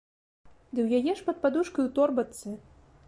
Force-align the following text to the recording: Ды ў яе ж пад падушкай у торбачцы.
Ды 0.73 0.79
ў 0.85 0.87
яе 1.01 1.11
ж 1.19 1.25
пад 1.27 1.37
падушкай 1.43 1.83
у 1.91 1.93
торбачцы. 2.01 2.57